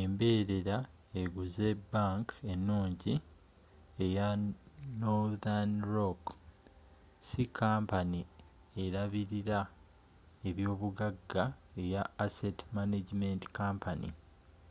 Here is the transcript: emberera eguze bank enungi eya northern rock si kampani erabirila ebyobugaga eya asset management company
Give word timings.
emberera 0.00 0.76
eguze 1.20 1.66
bank 1.90 2.26
enungi 2.52 3.14
eya 4.04 4.28
northern 5.02 5.72
rock 5.94 6.22
si 7.28 7.42
kampani 7.58 8.20
erabirila 8.84 9.60
ebyobugaga 10.48 11.44
eya 11.82 12.02
asset 12.24 12.58
management 12.78 13.42
company 13.58 14.10